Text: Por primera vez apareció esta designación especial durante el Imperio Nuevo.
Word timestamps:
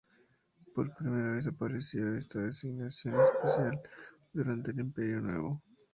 Por 0.73 0.95
primera 0.95 1.33
vez 1.33 1.45
apareció 1.45 2.15
esta 2.17 2.39
designación 2.39 3.21
especial 3.21 3.79
durante 4.33 4.71
el 4.71 4.79
Imperio 4.79 5.21
Nuevo. 5.21 5.61